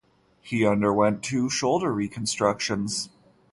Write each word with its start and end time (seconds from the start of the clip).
He 0.41 0.65
underwent 0.65 1.21
two 1.21 1.47
shoulder 1.51 1.93
reconstructions. 1.93 3.09